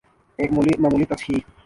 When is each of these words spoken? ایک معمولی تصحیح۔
ایک 0.37 0.51
معمولی 0.79 1.05
تصحیح۔ 1.05 1.41